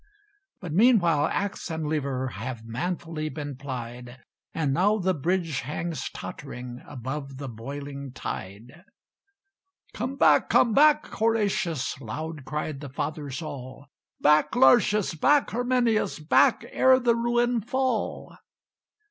[0.61, 4.19] But meanwhile axe and lever Have manfully been plied;
[4.51, 8.83] And now the bridge hangs tottering Above the boiling tide.
[9.93, 13.85] "Come back, come back, Horatius!" Loud cried the Fathers all.
[14.19, 15.13] "Back, Lartius!
[15.13, 16.17] back, Herminius!
[16.17, 18.35] Back, ere the ruin fall!"